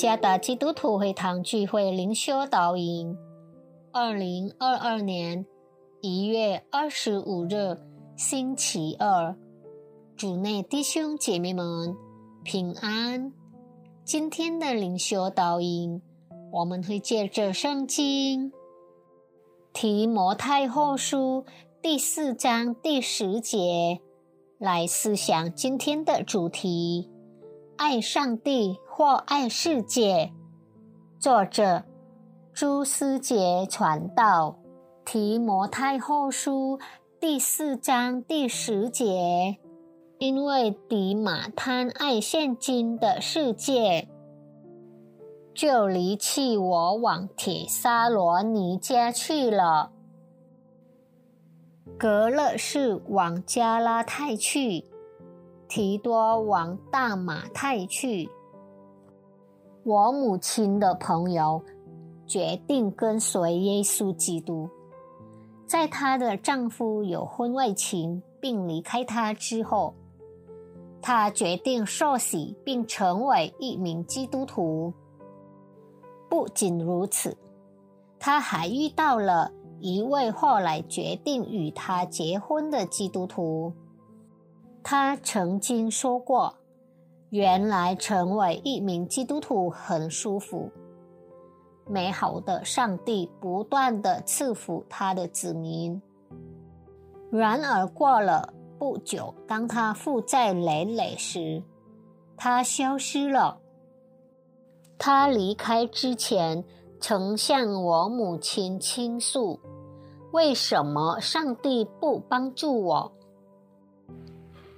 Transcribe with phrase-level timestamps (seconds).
[0.00, 3.14] 耶加达基督徒会堂聚会灵修导引，
[3.92, 5.44] 二零二二年
[6.00, 7.76] 一月二十五日
[8.16, 9.36] 星期二，
[10.16, 11.94] 主内弟兄姐妹们
[12.42, 13.30] 平安。
[14.02, 16.00] 今天的灵修导引，
[16.50, 18.50] 我们会借着圣经
[19.74, 21.44] 提摩太后书
[21.82, 24.00] 第四章第十节
[24.58, 27.10] 来思想今天的主题：
[27.80, 28.78] 爱上帝。
[28.86, 30.30] 或爱世界，
[31.18, 31.84] 作者
[32.52, 34.58] 朱思杰传道，
[35.06, 36.78] 提摩太后书
[37.18, 39.56] 第四章第十节。
[40.18, 44.06] 因为迪马贪爱现今的世界，
[45.54, 49.92] 就离弃我往铁沙罗尼家去了。
[51.98, 54.84] 格勒是往加拉太去，
[55.70, 58.28] 提多往大马太去。
[59.84, 61.62] 我母亲的朋友
[62.26, 64.68] 决定跟随耶稣基督。
[65.68, 69.94] 在她的丈夫有婚外情并离开她之后，
[71.00, 74.92] 她决定受洗并成为一名基督徒。
[76.28, 77.38] 不仅如此，
[78.18, 83.72] 她还遇到了一位后来决定与她结婚的基督徒。
[84.82, 86.54] 他曾经说过。
[87.30, 90.68] 原来成为一名基督徒很舒服，
[91.86, 96.02] 美好的上帝不断的赐福他的子民。
[97.30, 101.62] 然而过了不久，当他负债累累时，
[102.36, 103.58] 他消失了。
[104.98, 106.64] 他离开之前
[106.98, 109.60] 曾向我母亲倾诉
[110.34, 113.12] ：“为什么上帝不帮助我？”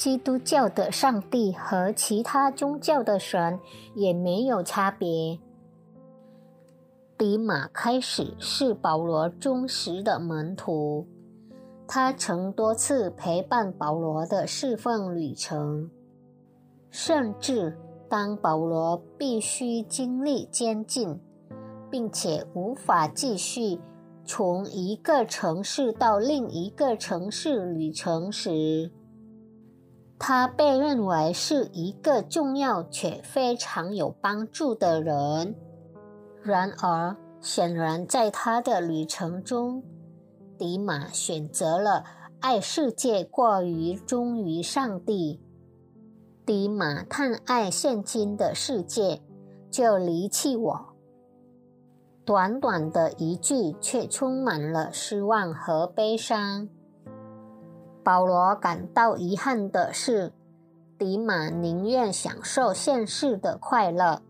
[0.00, 3.60] 基督教的上帝和其他宗教的神
[3.94, 5.38] 也没有差别。
[7.18, 11.06] 迪马开始是保罗忠实的门徒，
[11.86, 15.90] 他曾多次陪伴保罗的侍奉旅程，
[16.88, 17.76] 甚至
[18.08, 21.20] 当保罗必须经历监禁，
[21.90, 23.78] 并且无法继续
[24.24, 28.90] 从一个城市到另一个城市旅程时。
[30.22, 35.56] 他被认为是一个重要且非常有帮助的人。
[36.42, 39.82] 然而，显然在他的旅程中，
[40.58, 42.04] 迪马选择了
[42.38, 45.40] 爱世界过于忠于上帝。
[46.44, 49.22] 迪马探爱现今的世界，
[49.70, 50.86] 就离弃我。
[52.26, 56.68] 短短的一句，却充满了失望和悲伤。
[58.02, 60.32] 保罗感到遗憾的是，
[60.98, 64.22] 迪马宁愿享受现世的快乐，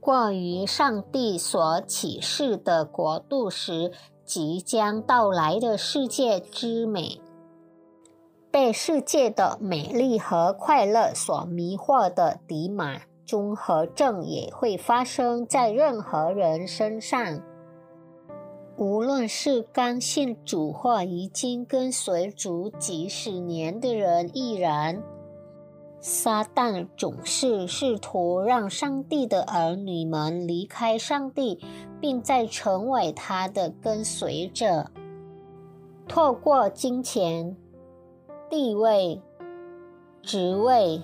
[0.00, 3.92] 过于上帝所启示的国度时
[4.24, 7.20] 即将到来的世界之美。
[8.50, 17.42] 被世界的美丽和快乐所迷惑的迪马综合症也会发生在任何人身上。
[18.78, 25.02] 无论是刚信主或已经跟随主几十年的人，亦然。
[25.98, 31.58] 撒旦总是试图让上帝的儿女们离开上帝，
[32.00, 34.90] 并再成为他的跟随者。
[36.06, 37.56] 透过金钱、
[38.50, 39.20] 地位、
[40.22, 41.02] 职位、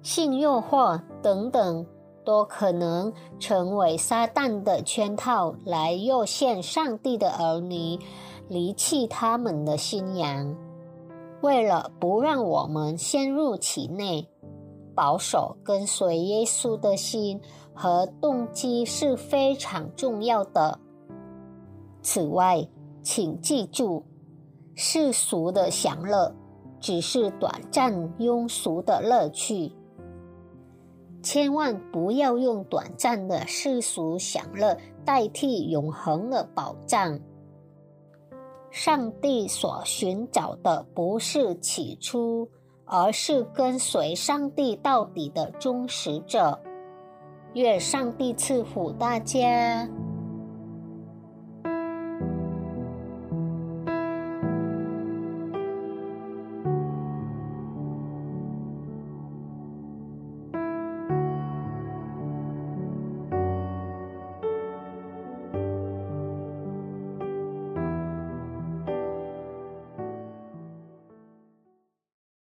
[0.00, 1.86] 性诱惑等等。
[2.24, 7.98] 都可能成为撒旦的圈套，来诱骗上帝的儿女
[8.48, 10.56] 离弃他们的信仰。
[11.40, 14.28] 为了不让我们陷入其内，
[14.94, 17.40] 保守跟随耶稣的心
[17.74, 20.78] 和动机是非常重要的。
[22.00, 22.68] 此外，
[23.02, 24.04] 请记住，
[24.76, 26.32] 世俗的享乐
[26.78, 29.72] 只是短暂庸俗的乐趣。
[31.22, 37.18] 千万不要用短暂的世俗享乐代替永恒的保障。
[38.70, 42.48] 上帝所寻找的不是起初，
[42.84, 46.58] 而是跟随上帝到底的忠实者。
[47.54, 49.88] 愿上帝赐福大家。